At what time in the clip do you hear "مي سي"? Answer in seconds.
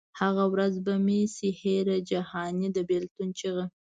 1.05-1.49